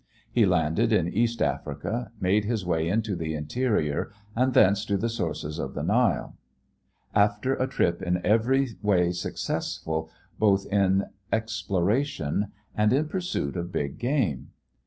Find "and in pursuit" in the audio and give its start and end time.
12.75-13.55